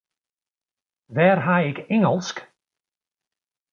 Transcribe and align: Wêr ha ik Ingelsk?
Wêr 1.13 1.37
ha 1.45 1.55
ik 1.69 1.77
Ingelsk? 1.95 2.37